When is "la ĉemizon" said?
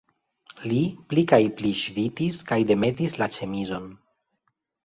3.23-3.87